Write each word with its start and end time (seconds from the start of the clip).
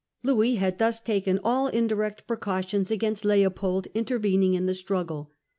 * 0.13 0.23
Louis 0.23 0.55
had 0.55 0.79
thus 0.79 0.99
taken 0.99 1.39
all 1.43 1.67
indirect 1.67 2.25
precautions 2.25 2.89
against 2.89 3.23
Leopold 3.23 3.85
intervening 3.93 4.55
in 4.55 4.65
the 4.65 4.73
struggle. 4.73 5.29